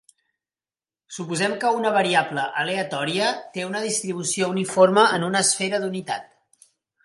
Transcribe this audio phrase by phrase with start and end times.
[1.17, 6.31] Suposem que una variable aleatòria té una distribució uniforme en una esfera d'unitat.